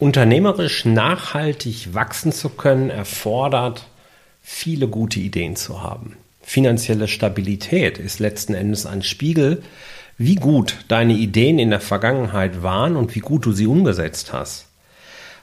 Unternehmerisch 0.00 0.86
nachhaltig 0.86 1.92
wachsen 1.92 2.32
zu 2.32 2.48
können, 2.48 2.88
erfordert 2.88 3.86
viele 4.40 4.88
gute 4.88 5.20
Ideen 5.20 5.56
zu 5.56 5.82
haben. 5.82 6.16
Finanzielle 6.40 7.06
Stabilität 7.06 7.98
ist 7.98 8.18
letzten 8.18 8.54
Endes 8.54 8.86
ein 8.86 9.02
Spiegel, 9.02 9.62
wie 10.16 10.36
gut 10.36 10.78
deine 10.88 11.12
Ideen 11.12 11.58
in 11.58 11.68
der 11.68 11.82
Vergangenheit 11.82 12.62
waren 12.62 12.96
und 12.96 13.14
wie 13.14 13.20
gut 13.20 13.44
du 13.44 13.52
sie 13.52 13.66
umgesetzt 13.66 14.32
hast. 14.32 14.68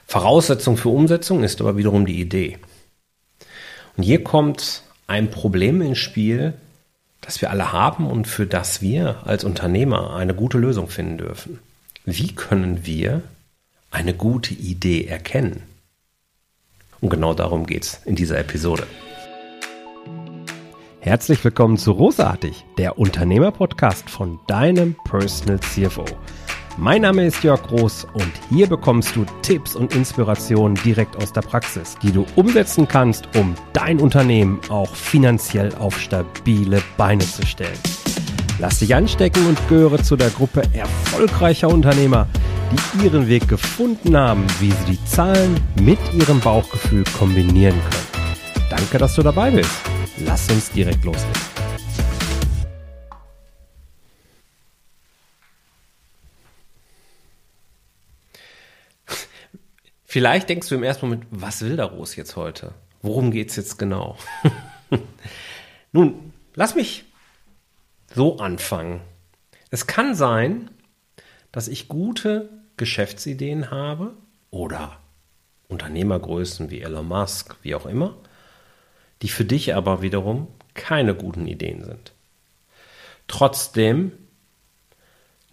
Voraussetzung 0.08 0.76
für 0.76 0.88
Umsetzung 0.88 1.44
ist 1.44 1.60
aber 1.60 1.76
wiederum 1.76 2.04
die 2.04 2.20
Idee. 2.20 2.58
Und 3.96 4.02
hier 4.02 4.24
kommt 4.24 4.82
ein 5.06 5.30
Problem 5.30 5.80
ins 5.82 5.98
Spiel, 5.98 6.54
das 7.20 7.40
wir 7.40 7.50
alle 7.50 7.72
haben 7.72 8.10
und 8.10 8.26
für 8.26 8.46
das 8.46 8.82
wir 8.82 9.18
als 9.24 9.44
Unternehmer 9.44 10.16
eine 10.16 10.34
gute 10.34 10.58
Lösung 10.58 10.88
finden 10.88 11.18
dürfen. 11.18 11.60
Wie 12.04 12.34
können 12.34 12.84
wir 12.84 13.22
eine 13.90 14.14
gute 14.14 14.54
Idee 14.54 15.06
erkennen. 15.06 15.62
Und 17.00 17.10
genau 17.10 17.34
darum 17.34 17.66
geht 17.66 17.84
es 17.84 18.00
in 18.04 18.16
dieser 18.16 18.38
Episode. 18.38 18.86
Herzlich 21.00 21.42
willkommen 21.44 21.78
zu 21.78 21.92
Rosartig, 21.92 22.64
der 22.76 22.98
Unternehmer-Podcast 22.98 24.10
von 24.10 24.40
deinem 24.46 24.96
Personal 25.04 25.60
CFO. 25.60 26.04
Mein 26.76 27.02
Name 27.02 27.26
ist 27.26 27.42
Jörg 27.42 27.62
Groß 27.62 28.06
und 28.12 28.32
hier 28.50 28.68
bekommst 28.68 29.16
du 29.16 29.24
Tipps 29.42 29.74
und 29.74 29.94
Inspirationen 29.94 30.76
direkt 30.84 31.16
aus 31.16 31.32
der 31.32 31.40
Praxis, 31.40 31.96
die 32.02 32.12
du 32.12 32.26
umsetzen 32.36 32.86
kannst, 32.86 33.34
um 33.36 33.54
dein 33.72 34.00
Unternehmen 34.00 34.60
auch 34.68 34.94
finanziell 34.94 35.74
auf 35.76 35.98
stabile 35.98 36.82
Beine 36.96 37.24
zu 37.24 37.46
stellen. 37.46 37.78
Lass 38.60 38.80
dich 38.80 38.94
anstecken 38.94 39.46
und 39.46 39.58
gehöre 39.68 40.02
zu 40.02 40.16
der 40.16 40.30
Gruppe 40.30 40.62
erfolgreicher 40.72 41.68
Unternehmer, 41.68 42.28
die 42.70 43.04
ihren 43.04 43.28
Weg 43.28 43.48
gefunden 43.48 44.16
haben, 44.16 44.46
wie 44.60 44.72
sie 44.72 44.96
die 44.96 45.04
Zahlen 45.04 45.58
mit 45.80 45.98
ihrem 46.12 46.40
Bauchgefühl 46.40 47.04
kombinieren 47.18 47.78
können. 47.80 48.68
Danke, 48.70 48.98
dass 48.98 49.14
du 49.14 49.22
dabei 49.22 49.50
bist. 49.50 49.70
Lass 50.18 50.50
uns 50.50 50.70
direkt 50.70 51.04
loslegen. 51.04 51.32
Vielleicht 60.04 60.48
denkst 60.48 60.68
du 60.68 60.74
im 60.74 60.82
ersten 60.82 61.06
Moment, 61.06 61.26
was 61.30 61.62
will 61.62 61.76
der 61.76 61.86
Ros 61.86 62.16
jetzt 62.16 62.34
heute? 62.34 62.72
Worum 63.02 63.30
geht 63.30 63.50
es 63.50 63.56
jetzt 63.56 63.78
genau? 63.78 64.16
Nun, 65.92 66.32
lass 66.54 66.74
mich 66.74 67.04
so 68.14 68.38
anfangen. 68.38 69.00
Es 69.70 69.86
kann 69.86 70.14
sein, 70.14 70.70
dass 71.52 71.68
ich 71.68 71.88
gute 71.88 72.48
Geschäftsideen 72.76 73.70
habe 73.70 74.14
oder 74.50 74.98
Unternehmergrößen 75.68 76.70
wie 76.70 76.80
Elon 76.80 77.08
Musk, 77.08 77.56
wie 77.62 77.74
auch 77.74 77.86
immer, 77.86 78.16
die 79.22 79.28
für 79.28 79.44
dich 79.44 79.74
aber 79.74 80.02
wiederum 80.02 80.48
keine 80.74 81.14
guten 81.14 81.46
Ideen 81.46 81.84
sind. 81.84 82.12
Trotzdem 83.26 84.12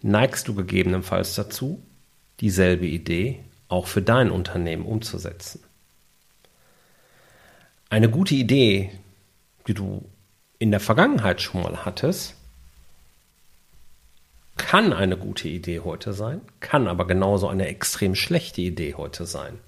neigst 0.02 0.48
du 0.48 0.54
gegebenenfalls 0.54 1.34
dazu, 1.34 1.82
dieselbe 2.40 2.86
Idee 2.86 3.40
auch 3.68 3.86
für 3.86 4.02
dein 4.02 4.30
Unternehmen 4.30 4.86
umzusetzen. 4.86 5.62
Eine 7.90 8.08
gute 8.08 8.34
Idee, 8.34 8.90
die 9.66 9.74
du 9.74 10.04
in 10.58 10.70
der 10.70 10.80
Vergangenheit 10.80 11.40
schon 11.40 11.62
mal 11.62 11.84
hattest, 11.84 12.34
kann 14.56 14.92
eine 14.92 15.16
gute 15.16 15.48
Idee 15.48 15.80
heute 15.80 16.12
sein, 16.12 16.40
kann 16.60 16.88
aber 16.88 17.06
genauso 17.06 17.48
eine 17.48 17.68
extrem 17.68 18.14
schlechte 18.14 18.60
Idee 18.60 18.94
heute 18.94 19.26
sein. 19.26 19.58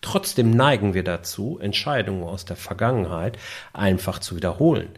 Trotzdem 0.00 0.50
neigen 0.50 0.94
wir 0.94 1.04
dazu, 1.04 1.58
Entscheidungen 1.60 2.24
aus 2.24 2.44
der 2.44 2.56
Vergangenheit 2.56 3.38
einfach 3.72 4.18
zu 4.18 4.36
wiederholen. 4.36 4.88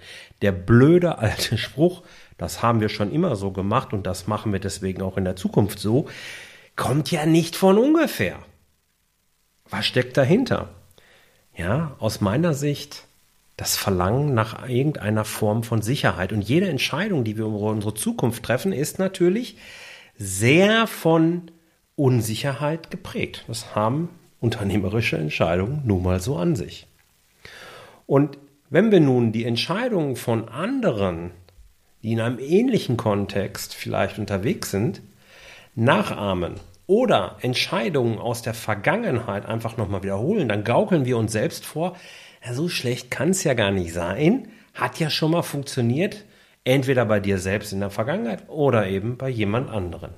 Der 0.43 0.53
blöde 0.53 1.19
alte 1.19 1.59
Spruch, 1.59 2.03
das 2.37 2.63
haben 2.63 2.81
wir 2.81 2.89
schon 2.89 3.13
immer 3.13 3.37
so 3.37 3.51
gemacht 3.51 3.93
und 3.93 4.07
das 4.07 4.27
machen 4.27 4.53
wir 4.53 4.61
deswegen 4.61 5.03
auch 5.03 5.17
in 5.17 5.25
der 5.25 5.37
Zukunft 5.37 5.79
so, 5.79 6.09
kommt 6.77 7.11
ja 7.11 7.27
nicht 7.27 7.57
von 7.57 7.77
ungefähr. 7.79 8.39
Was 9.69 9.87
steckt 9.87 10.17
dahinter? 10.17 10.71
Ja, 11.57 11.97
aus 11.99 12.21
meiner 12.21 12.55
Sicht 12.55 13.08
das 13.59 13.77
Verlangen 13.77 14.35
nach 14.35 14.69
irgendeiner 14.69 15.25
Form 15.25 15.65
von 15.65 15.83
Sicherheit. 15.83 16.33
Und 16.33 16.43
jede 16.43 16.69
Entscheidung, 16.69 17.25
die 17.25 17.37
wir 17.37 17.45
über 17.45 17.59
unsere 17.59 17.93
Zukunft 17.93 18.45
treffen, 18.45 18.73
ist 18.73 19.01
natürlich 19.01 19.57
sehr 20.17 20.87
von 20.87 21.51
Unsicherheit 21.97 22.93
geprägt. 22.93 23.45
Das 23.49 23.75
haben 23.75 24.11
unternehmerische 24.41 25.19
Entscheidungen 25.19 25.83
nun 25.85 26.05
mal 26.05 26.21
so 26.21 26.37
an 26.37 26.55
sich. 26.55 26.87
Und 28.07 28.39
wenn 28.71 28.93
wir 28.93 29.01
nun 29.01 29.33
die 29.33 29.45
Entscheidungen 29.45 30.15
von 30.15 30.49
anderen, 30.49 31.33
die 32.05 32.13
in 32.13 32.21
einem 32.21 32.39
ähnlichen 32.39 32.97
Kontext 32.97 33.75
vielleicht 33.75 34.21
unterwegs 34.21 34.71
sind, 34.71 35.03
nachahmen 35.75 36.55
oder 36.87 37.39
Entscheidungen 37.41 38.21
aus 38.21 38.41
der 38.41 38.55
Vergangenheit 38.55 39.47
einfach 39.47 39.77
nochmal 39.77 40.05
wiederholen, 40.05 40.49
dann 40.49 40.63
gaukeln 40.63 41.07
wir 41.07 41.19
uns 41.19 41.33
selbst 41.33 41.67
vor, 41.67 41.97
ja, 42.45 42.55
so 42.55 42.69
schlecht 42.69 43.11
kann 43.11 43.31
es 43.31 43.45
ja 43.45 43.55
gar 43.55 43.71
nicht 43.71 43.93
sein. 43.93 44.49
Hat 44.75 45.01
ja 45.01 45.11
schon 45.11 45.33
mal 45.33 45.43
funktioniert, 45.43 46.25
entweder 46.65 47.05
bei 47.05 47.21
dir 47.21 47.39
selbst 47.39 47.73
in 47.73 47.81
der 47.81 47.91
Vergangenheit 47.91 48.49
oder 48.49 48.87
eben 48.87 49.17
bei 49.17 49.29
jemand 49.29 49.71
anderen. 49.71 50.13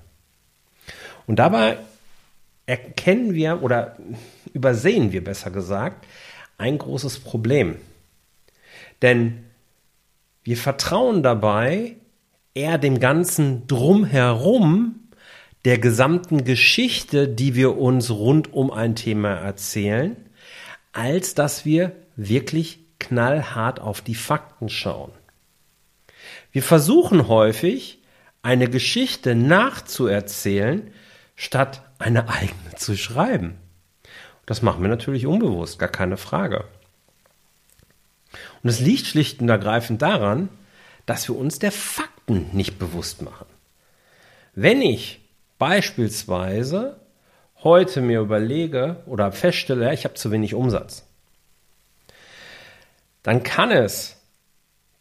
Und 1.26 1.38
dabei 1.38 1.78
erkennen 2.66 3.34
wir 3.34 3.62
oder 3.62 3.96
übersehen 4.52 5.12
wir 5.12 5.24
besser 5.24 5.50
gesagt 5.50 6.06
ein 6.58 6.78
großes 6.78 7.20
Problem. 7.20 7.76
Denn 9.02 9.44
wir 10.42 10.56
vertrauen 10.56 11.22
dabei 11.22 11.96
eher 12.54 12.78
dem 12.78 13.00
ganzen 13.00 13.66
Drumherum 13.66 14.96
der 15.64 15.78
gesamten 15.78 16.44
Geschichte, 16.44 17.28
die 17.28 17.54
wir 17.54 17.76
uns 17.76 18.10
rund 18.10 18.52
um 18.52 18.70
ein 18.70 18.94
Thema 18.94 19.34
erzählen, 19.34 20.16
als 20.92 21.34
dass 21.34 21.64
wir 21.64 21.92
wirklich 22.28 22.80
knallhart 22.98 23.80
auf 23.80 24.02
die 24.02 24.14
Fakten 24.14 24.68
schauen. 24.68 25.12
Wir 26.52 26.62
versuchen 26.62 27.28
häufig, 27.28 27.98
eine 28.42 28.68
Geschichte 28.68 29.34
nachzuerzählen, 29.34 30.92
statt 31.34 31.82
eine 31.98 32.28
eigene 32.28 32.74
zu 32.76 32.96
schreiben. 32.96 33.56
Das 34.46 34.62
machen 34.62 34.82
wir 34.82 34.88
natürlich 34.88 35.26
unbewusst, 35.26 35.78
gar 35.78 35.88
keine 35.88 36.16
Frage. 36.16 36.64
Und 38.62 38.70
es 38.70 38.80
liegt 38.80 39.06
schlicht 39.06 39.40
und 39.40 39.48
ergreifend 39.48 40.02
daran, 40.02 40.48
dass 41.06 41.28
wir 41.28 41.36
uns 41.36 41.58
der 41.58 41.72
Fakten 41.72 42.50
nicht 42.52 42.78
bewusst 42.78 43.22
machen. 43.22 43.46
Wenn 44.54 44.82
ich 44.82 45.20
beispielsweise 45.58 47.00
heute 47.62 48.00
mir 48.00 48.20
überlege 48.20 49.02
oder 49.06 49.32
feststelle, 49.32 49.92
ich 49.94 50.04
habe 50.04 50.14
zu 50.14 50.30
wenig 50.30 50.54
Umsatz, 50.54 51.06
dann 53.22 53.42
kann 53.42 53.70
es 53.70 54.16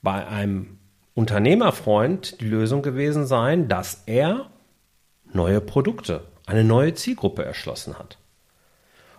bei 0.02 0.25
einem 0.25 0.80
Unternehmerfreund 1.13 2.40
die 2.41 2.47
Lösung 2.47 2.81
gewesen 2.81 3.25
sein, 3.25 3.68
dass 3.68 4.03
er 4.06 4.50
neue 5.34 5.62
Produkte, 5.62 6.24
eine 6.46 6.63
neue 6.63 6.94
Zielgruppe 6.94 7.44
erschlossen 7.44 8.00
hat 8.00 8.18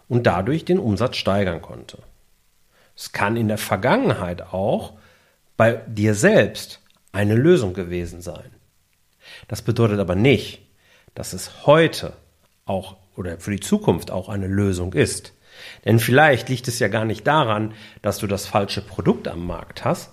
und 0.09 0.27
dadurch 0.27 0.65
den 0.65 0.79
Umsatz 0.79 1.17
steigern 1.17 1.63
konnte. 1.63 1.99
Es 2.97 3.13
kann 3.13 3.37
in 3.37 3.49
der 3.49 3.59
Vergangenheit 3.59 4.43
auch 4.53 4.95
bei 5.57 5.73
dir 5.87 6.15
selbst 6.15 6.81
eine 7.13 7.35
Lösung 7.35 7.75
gewesen 7.75 8.21
sein. 8.21 8.51
Das 9.49 9.63
bedeutet 9.63 10.01
aber 10.01 10.15
nicht, 10.15 10.63
dass 11.15 11.33
es 11.33 11.67
heute 11.67 12.15
auch 12.67 12.97
oder 13.17 13.39
für 13.39 13.51
die 13.51 13.61
Zukunft 13.61 14.11
auch 14.11 14.29
eine 14.29 14.47
Lösung 14.47 14.93
ist. 14.93 15.33
Denn 15.85 15.99
vielleicht 15.99 16.49
liegt 16.49 16.69
es 16.69 16.79
ja 16.79 16.89
gar 16.89 17.05
nicht 17.05 17.27
daran, 17.27 17.75
dass 18.03 18.19
du 18.19 18.27
das 18.27 18.47
falsche 18.47 18.83
Produkt 18.83 19.29
am 19.29 19.47
Markt 19.47 19.85
hast, 19.85 20.11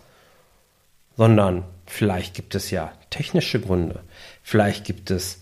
sondern 1.15 1.63
vielleicht 1.85 2.33
gibt 2.33 2.55
es 2.55 2.71
ja 2.71 2.91
technische 3.09 3.59
Gründe, 3.59 4.01
vielleicht 4.43 4.85
gibt 4.85 5.11
es 5.11 5.41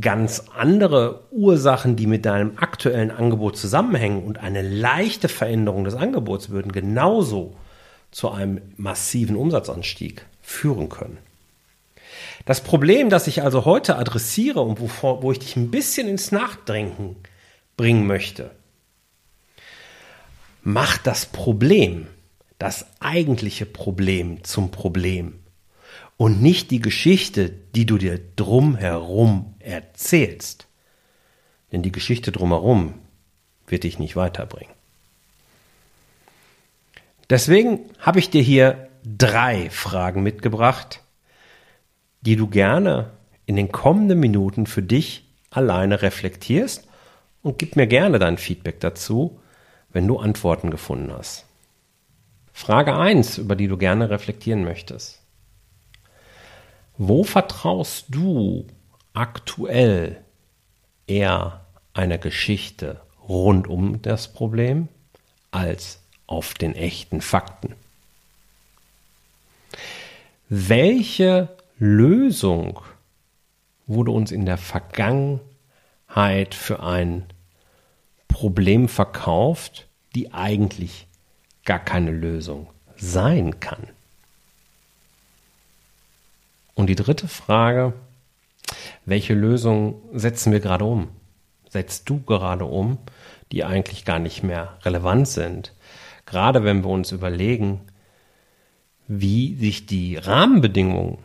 ganz 0.00 0.44
andere 0.56 1.22
Ursachen, 1.30 1.94
die 1.96 2.06
mit 2.06 2.24
deinem 2.24 2.58
aktuellen 2.58 3.10
Angebot 3.10 3.56
zusammenhängen 3.56 4.24
und 4.24 4.38
eine 4.38 4.62
leichte 4.62 5.28
Veränderung 5.28 5.84
des 5.84 5.94
Angebots 5.94 6.50
würden 6.50 6.72
genauso 6.72 7.54
zu 8.10 8.30
einem 8.30 8.60
massiven 8.76 9.36
Umsatzanstieg 9.36 10.26
führen 10.42 10.88
können. 10.88 11.18
Das 12.44 12.60
Problem, 12.60 13.08
das 13.08 13.26
ich 13.26 13.42
also 13.42 13.64
heute 13.64 13.96
adressiere 13.96 14.60
und 14.60 14.80
wo, 14.80 15.22
wo 15.22 15.32
ich 15.32 15.38
dich 15.38 15.56
ein 15.56 15.70
bisschen 15.70 16.08
ins 16.08 16.32
Nachdenken 16.32 17.16
bringen 17.76 18.06
möchte, 18.06 18.50
macht 20.64 21.06
das 21.06 21.26
Problem, 21.26 22.06
das 22.58 22.86
eigentliche 22.98 23.66
Problem 23.66 24.42
zum 24.44 24.70
Problem 24.70 25.34
und 26.16 26.42
nicht 26.42 26.70
die 26.70 26.80
Geschichte, 26.80 27.50
die 27.50 27.86
du 27.86 27.98
dir 27.98 28.18
drumherum 28.36 29.54
erzählst. 29.58 30.66
Denn 31.70 31.82
die 31.82 31.92
Geschichte 31.92 32.32
drumherum, 32.32 32.94
wird 33.66 33.84
dich 33.84 33.98
nicht 33.98 34.16
weiterbringen. 34.16 34.72
Deswegen 37.30 37.80
habe 37.98 38.18
ich 38.18 38.30
dir 38.30 38.42
hier 38.42 38.88
drei 39.04 39.70
Fragen 39.70 40.22
mitgebracht, 40.22 41.00
die 42.20 42.36
du 42.36 42.46
gerne 42.46 43.10
in 43.46 43.56
den 43.56 43.72
kommenden 43.72 44.20
Minuten 44.20 44.66
für 44.66 44.82
dich 44.82 45.24
alleine 45.50 46.02
reflektierst 46.02 46.86
und 47.42 47.58
gib 47.58 47.76
mir 47.76 47.86
gerne 47.86 48.18
dein 48.18 48.38
Feedback 48.38 48.80
dazu, 48.80 49.40
wenn 49.94 50.06
du 50.06 50.18
Antworten 50.18 50.70
gefunden 50.70 51.10
hast. 51.10 51.46
Frage 52.52 52.94
1, 52.94 53.38
über 53.38 53.56
die 53.56 53.68
du 53.68 53.78
gerne 53.78 54.10
reflektieren 54.10 54.64
möchtest. 54.64 55.22
Wo 56.98 57.24
vertraust 57.24 58.06
du 58.10 58.66
aktuell 59.14 60.20
eher 61.06 61.64
einer 61.94 62.18
Geschichte 62.18 63.00
rund 63.26 63.66
um 63.66 64.02
das 64.02 64.32
Problem 64.32 64.88
als 65.50 66.00
auf 66.26 66.54
den 66.54 66.74
echten 66.74 67.20
Fakten? 67.20 67.74
Welche 70.48 71.48
Lösung 71.78 72.80
wurde 73.86 74.10
uns 74.10 74.32
in 74.32 74.46
der 74.46 74.58
Vergangenheit 74.58 75.40
für 76.54 76.82
ein 76.82 77.26
Problem 78.34 78.88
verkauft, 78.88 79.86
die 80.16 80.34
eigentlich 80.34 81.06
gar 81.64 81.78
keine 81.78 82.10
Lösung 82.10 82.66
sein 82.96 83.60
kann? 83.60 83.86
Und 86.74 86.88
die 86.88 86.96
dritte 86.96 87.28
Frage, 87.28 87.92
welche 89.04 89.34
Lösung 89.34 90.02
setzen 90.12 90.50
wir 90.50 90.58
gerade 90.58 90.84
um? 90.84 91.10
Setzt 91.68 92.10
du 92.10 92.22
gerade 92.22 92.64
um, 92.64 92.98
die 93.52 93.62
eigentlich 93.62 94.04
gar 94.04 94.18
nicht 94.18 94.42
mehr 94.42 94.78
relevant 94.82 95.28
sind? 95.28 95.72
Gerade 96.26 96.64
wenn 96.64 96.82
wir 96.82 96.90
uns 96.90 97.12
überlegen, 97.12 97.82
wie 99.06 99.54
sich 99.54 99.86
die 99.86 100.16
Rahmenbedingungen 100.16 101.18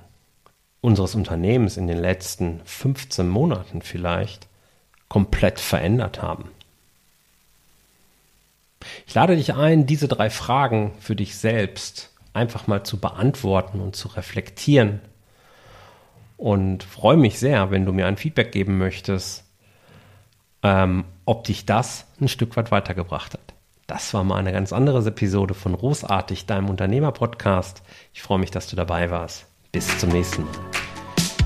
unseres 0.80 1.16
Unternehmens 1.16 1.76
in 1.76 1.88
den 1.88 1.98
letzten 1.98 2.62
15 2.66 3.28
Monaten 3.28 3.82
vielleicht 3.82 4.48
komplett 5.08 5.60
verändert 5.60 6.22
haben. 6.22 6.52
Ich 9.10 9.16
lade 9.16 9.36
dich 9.36 9.56
ein, 9.56 9.88
diese 9.88 10.08
drei 10.08 10.30
Fragen 10.30 10.92
für 11.00 11.16
dich 11.16 11.36
selbst 11.36 12.12
einfach 12.32 12.68
mal 12.68 12.84
zu 12.84 13.00
beantworten 13.00 13.82
und 13.82 13.96
zu 13.96 14.08
reflektieren. 14.08 15.02
Und 16.38 16.84
freue 16.84 17.18
mich 17.18 17.40
sehr, 17.40 17.72
wenn 17.72 17.88
du 17.88 17.92
mir 17.92 18.06
ein 18.06 18.18
Feedback 18.18 18.52
geben 18.52 18.78
möchtest, 18.78 19.46
ähm, 20.62 21.06
ob 21.26 21.44
dich 21.46 21.66
das 21.66 22.06
ein 22.22 22.28
Stück 22.28 22.56
weit 22.56 22.70
weitergebracht 22.70 23.34
hat. 23.34 23.56
Das 23.88 24.14
war 24.14 24.24
mal 24.24 24.36
eine 24.36 24.52
ganz 24.52 24.72
andere 24.72 25.04
Episode 25.08 25.56
von 25.56 25.76
Großartig, 25.76 26.46
deinem 26.46 26.70
Unternehmer-Podcast. 26.70 27.82
Ich 28.14 28.22
freue 28.22 28.38
mich, 28.38 28.52
dass 28.52 28.68
du 28.68 28.76
dabei 28.76 29.10
warst. 29.10 29.48
Bis 29.72 29.98
zum 29.98 30.10
nächsten 30.10 30.44
Mal. 30.44 30.54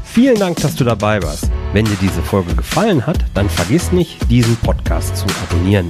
Vielen 0.04 0.38
Dank, 0.38 0.58
dass 0.58 0.76
du 0.76 0.84
dabei 0.84 1.24
warst. 1.24 1.50
Wenn 1.72 1.86
dir 1.86 1.98
diese 2.02 2.24
Folge 2.24 2.56
gefallen 2.56 3.08
hat, 3.08 3.24
dann 3.34 3.50
vergiss 3.50 3.94
nicht, 3.94 4.30
diesen 4.30 4.58
Podcast 4.58 5.16
zu 5.16 5.26
abonnieren. 5.46 5.90